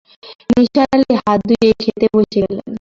নিসার 0.51 0.87
আলি 0.95 1.13
হাত 1.19 1.39
ধুয়ে 1.49 1.71
খেতে 1.81 2.05
বসে 2.13 2.37
গেলেন। 2.43 2.67